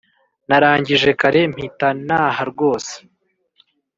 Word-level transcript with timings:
Narangije 0.47 1.09
kare 1.21 1.41
mpita 1.51 1.87
naha 2.07 2.43
rwose 2.51 2.93